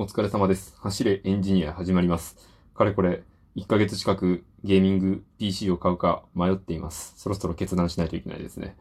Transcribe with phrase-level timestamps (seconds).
[0.00, 0.76] お疲れ様です。
[0.78, 2.36] 走れエンジニア始まります。
[2.72, 3.24] かれこれ、
[3.56, 7.14] 1ヶ月近くゲーミング PC を買うか迷っています。
[7.16, 8.76] そろそろ決断しないといけないですね。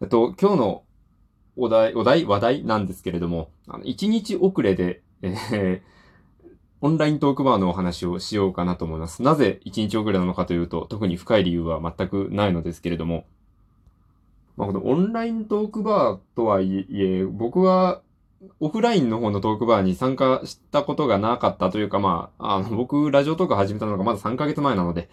[0.00, 0.84] えっと、今日の
[1.58, 5.92] お題、お題、話題なんですけれども、あの、1日遅れで、えー
[6.80, 9.22] オンライントークバーのお話をしようかなと思います。
[9.22, 13.26] なぜ1日遅れなのかというと、特に深い理由は全くないのですけれども、
[14.56, 18.00] まあ、このオンライントークバーとはいえ、僕は
[18.60, 25.08] オフラインの方のトークバーに参加したことがなかったというか、まあ、あの、僕、ラジオトーク始めたのがまだ3ヶ月前なので、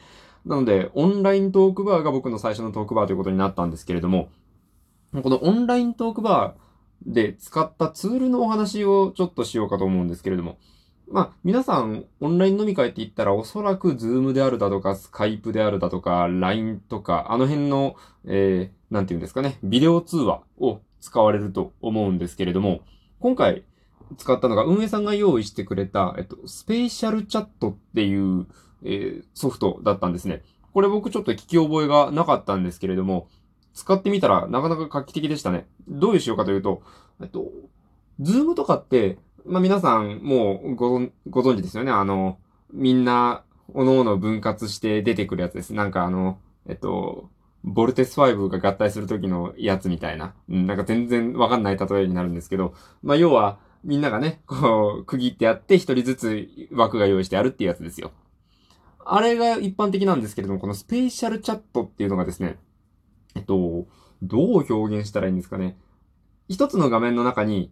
[0.46, 4.30] なので、オンライントークバーが僕の最初のトークバーということになったんですけれども、
[5.22, 10.58] このオンライントークバーで使ったツールのお話をちょっとしようかと思うんですけれども、
[11.12, 22.82] まあ、皆さん、オンライン飲み会って言ったら、おそらく、 Zoom であるだとか、 Skype であるだとか、LINE とか、あの辺の、えー、なんていうんですかね、ビデオ通話を使われると思うんですけれども、
[23.20, 23.64] 今回
[24.18, 28.48] 使ったのが運営さんが用意してくれた、えっと、 SpatialChat っていう、
[28.84, 30.42] えーソフトだったんですね。
[30.74, 33.28] これ僕ちょっと聞き覚えがなかったんですけれども、
[33.74, 35.68] 使ってみたらなかなか画期的でしたね。
[35.88, 36.82] どういう仕様かというと、
[37.22, 37.52] えっと、
[38.20, 41.00] Zoom とかって、まあ、皆さんもうご
[41.30, 41.92] ご存知ですよね。
[41.92, 42.38] あの、
[42.72, 43.44] みんな、
[43.74, 45.74] おのおの分割して出てくるやつです。
[45.74, 47.30] なんかあの、えっと、
[47.64, 50.34] ボルテス5が合体する時のやつみたいな。
[50.50, 58.12] うん、なんか全然わかんない例えになるんですけど、まあ、要は、みんながね、こう、区切ってやって、一人ずつ枠が用意してあるっていうやつですよ。
[59.06, 62.58] あれが一般的なんですけれども、このスペーシャルチャットっていうのがですね、
[63.36, 63.88] えっと、
[64.22, 65.78] どう表現したらいいんですかね。
[66.48, 67.72] 一つの画面の中に、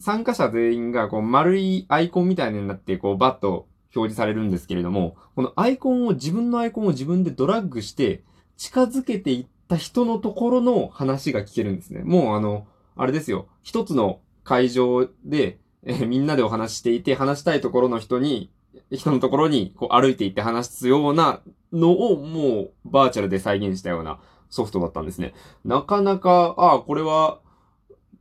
[0.00, 8.24] 参加者全員がこう丸いアイコンみたいになって、こうバッと表示されるんですけれども、このアイコンを、自分のアイコンを自分でドラッグして、
[8.56, 12.02] 近づけていった人のところの話が聞けるんですね。
[12.04, 13.48] もうあの、あれですよ。
[13.62, 18.50] 一つの会場で、えみんなでお話ししていて、話したいところの人に、
[18.90, 21.40] 人のところにこう歩いていって話すような
[21.72, 25.34] のをもうバーチャルで再現したようなソフトだったんですね。
[25.64, 27.40] なかなか、ああ、これは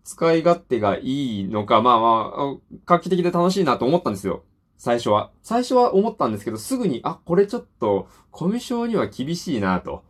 [0.04, 2.56] 使い勝手がいいのか、まあまあ、
[2.86, 4.44] 画期的で楽しいなと思ったんですよ。
[4.78, 5.32] 最初は。
[5.42, 10.04] 最初は思ったんですけど、すぐに、あ、これちょっと、コミュ障には厳しいなと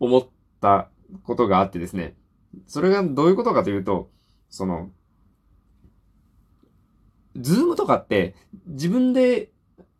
[0.00, 0.28] 思っ
[0.60, 0.88] た
[1.22, 2.16] ことがあってですね。
[2.66, 4.10] それがどういうことかというと、
[4.48, 4.90] その、
[7.36, 8.34] Zoom とかって、
[8.66, 9.50] 自分で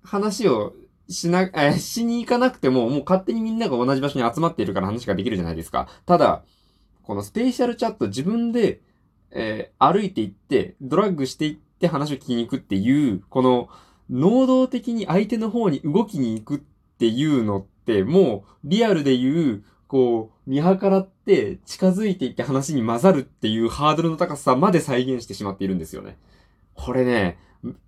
[0.02, 0.74] 話を
[1.08, 5.88] しな、えーしに行かなくても、もう勝手にみんなが同じ場所に集まっているから話ができるじゃないですか。
[6.06, 6.44] ただ、
[7.02, 8.80] この SpatialChat 自分で、
[9.30, 13.68] えー歩いていって、ドラッグしていって話を聞きに行くっていう、この、
[14.08, 16.60] 能動的に相手の方に動きに行くっ
[16.98, 26.18] ていうのって、もう、リアルで言う、こう、見計らって近づいていって話に混ざるっていうハードルの高さまで再現してしまっているんですよね。
[26.74, 27.38] これね、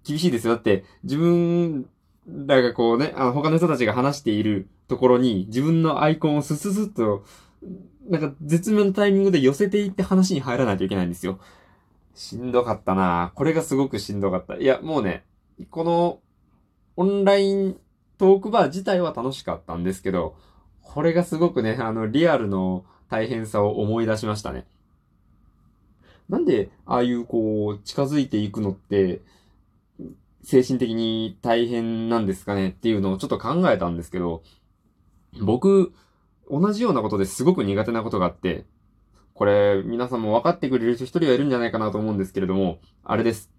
[0.04, 0.54] 厳しいですよ。
[0.54, 1.88] だって、自分
[2.46, 7.24] らがこうね、あの他の人たちが話しているところに、自分のアイコンをスススッと、
[8.08, 11.38] なんか絶妙なタイミングで寄せていって話に入らないといけないんですよ。
[12.14, 14.56] しんどかったなこれがすごくしんどかった。
[14.56, 15.24] いや、もうね、
[15.70, 16.20] この、
[16.96, 17.76] オンライン
[18.18, 20.36] トークバー自体は楽しかったんですけど、
[20.88, 24.66] これがすごくね、 あの、リアルの大変さを思い出しましたね。
[26.28, 29.20] なんで、ああいうこう、近づいていくのって、
[30.42, 32.70] 精神的に大変なんですかね？
[32.70, 34.42] っていうのをちょっと考えたんですけど、
[35.42, 35.92] 僕、
[36.50, 38.64] 同じようなことですごく苦手なことがあって、
[39.34, 43.52] これ、皆さんも分かってくれる人一人はいるんじゃないかなと思うんですけれども、あれです。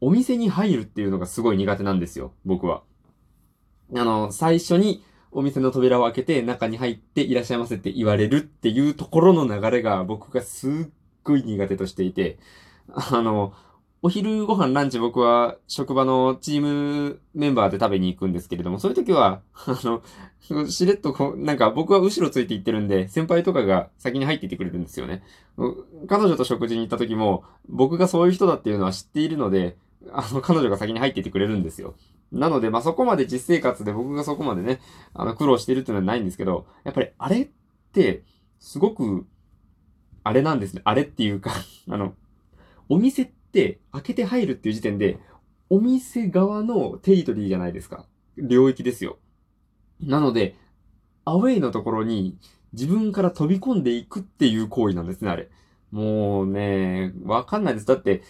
[0.00, 2.82] お店に入るっていうのがすごい苦手なんですよ、僕は。
[3.94, 10.72] あの、最初にお店の扉を開けて中に入っていらっしゃいませって言われるっていうところの流れが僕がすっ
[11.24, 12.38] ごい苦手としていて、
[12.88, 13.52] あの、
[14.02, 20.02] お昼ご飯ランチ僕は職場のチームメンバーで食べに行くんですけれども、そういう時は、あの、
[20.70, 25.24] しれっとこう、なんか僕は後ろついて行ってるんで、先輩とかが先に入っていってくれるんですよね。
[26.08, 29.76] 彼女と食事に行った時も、僕がそういう人だっていうのは知っているので、
[30.12, 31.94] あの、彼女が先に入っていてくれるんですよ。
[32.32, 34.80] なので、まあ、そこまで実生活で僕がそこまでね、
[35.14, 37.48] あの、苦労してるっていうのはないんですけど、やっぱりあれっ
[37.92, 38.24] て、
[38.58, 39.26] すごく、
[40.24, 40.82] あれなんですね。
[40.84, 41.52] あれっていうか、
[41.88, 42.14] あの、
[42.88, 45.18] お店って開けて入るっていう時点で、
[45.70, 48.06] お店側のテリトリーじゃないですか。
[48.36, 49.18] 領域ですよ。
[50.00, 50.56] なので、
[51.24, 52.38] アウェイのところに
[52.72, 55.48] 自分から飛び込んでいくっていう行為なんですね、あれ。
[55.90, 57.86] もうね、わかんないです。
[57.86, 58.22] だって、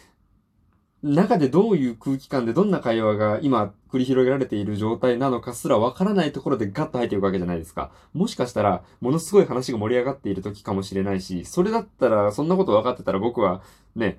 [1.06, 7.92] 中でどういう空気感でどんな会話が今繰り広げられている状態なのかすらわからないところでガッと入っていくわけじゃないですか。
[8.12, 13.62] もしかしたら、ものすごい話が盛り上がっている時かもしれないし、それだったら、そんなこと分かってたら僕は
[13.94, 14.18] ね、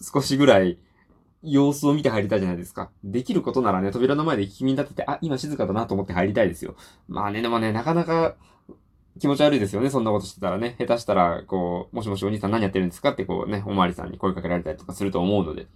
[0.00, 0.78] 少しぐらい
[1.42, 2.90] 様子を見て入りたいじゃないですか。
[3.04, 6.74] できることならね、扉の前で聞き耳立てて、あ、今静かだなと思って入りたいですよ。
[7.06, 8.34] まあね、でもね、なかなか
[9.20, 10.74] 気持ち悪いですよね、そんなことしてたらね。
[10.78, 15.66] 下手したら、こう、もしもしお兄さん何やってるんですかってこうね、おまわりさんに声かけられたりとかすると思うので、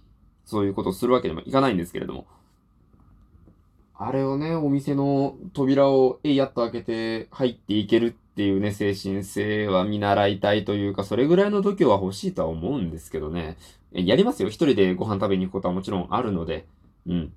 [0.49, 2.25] そういうことをするわけにもいかないんですけれども。
[3.93, 13.57] あれをね、お店の扉をえいやっと開けて入っていけるっていうね、精神性は見習いたいというか、それぐらいの度胸は欲しいとは思うんですけどね。
[13.91, 14.49] やりますよ。
[14.49, 16.65] 一人でご飯食べに行くことはもちろんあるので。
[17.05, 17.31] うん。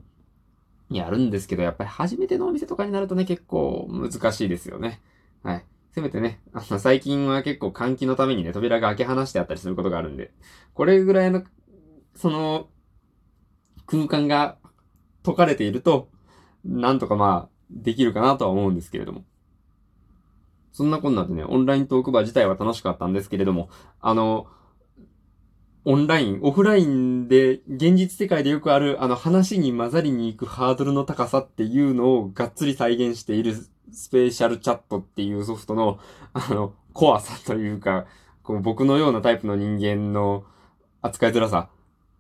[0.89, 5.03] やるんですけど、やっぱり初めてのお店とかになるとね、結構難しいですよね。
[5.43, 5.65] はい。
[5.93, 10.33] せめてね、あの、最近は結構換気のためにね、扉が開け放してあったりすることがあるんで、
[10.73, 11.43] これぐらいの、
[12.15, 12.69] その、
[13.87, 14.57] 空間が
[15.25, 16.09] 解かれていると、
[16.65, 19.25] なんとかまあ、できるかなとは思うんですけれども。
[20.73, 23.69] そんなこんなでね、オンライントークバー自体は楽しかったんですけれども、
[24.01, 24.47] あの、
[25.85, 33.55] オンライン、オフラインで、現実世界でよくある、あの話に混ざりに行くハードルの高さっていうのをがっつり再現している
[33.93, 35.99] スペシャルチャットっていうソフトの、
[36.33, 38.07] あの、怖さというか、
[38.43, 40.45] こう僕のようなタイプの人間の
[41.01, 41.69] 扱いづらさ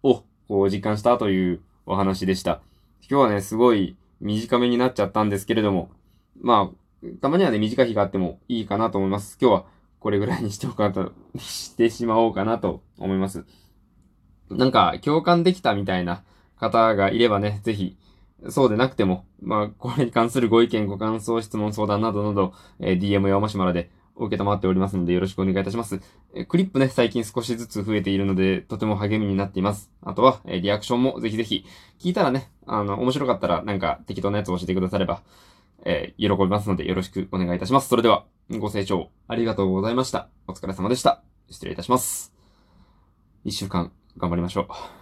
[0.02, 2.60] を、こう実感したというお話でした。
[3.08, 5.88] 今日はね、すごい短めになっちゃったんですけれども、
[6.43, 9.38] まあ、たまにはね、短い日があってもいいかなと思います。
[9.40, 9.64] 今日は
[9.99, 13.46] これぐらいにしておかと、してしまおうかなと思います。
[14.50, 16.22] なんか、共感できたみたいな
[16.56, 17.96] 方がいればね、ぜひ、
[18.50, 26.00] そうでなくても、まあ、これに関するご意見、ご感想、質問、相談などなど、えー、DM やマシュマロで受けたまっておりますのでよろしくお願いいたします。
[26.34, 29.90] えクリップね、最近少しずつ増えているので、とても励みになっています。
[30.02, 31.64] あとは、えリアクションもぜひぜひ、
[31.98, 35.22] 聞いたらね、あの、面白かったらなんか適当なやつを教えてくだされば、
[35.84, 37.88] えー、喜びますのでよろしくお願いいたします。
[37.88, 40.28] それでは、ご清聴ありがとうございました。
[40.46, 41.22] お疲れ様でした。
[41.50, 42.32] 失礼いたします。
[43.44, 44.62] 一週間頑張りましょ
[44.98, 45.01] う。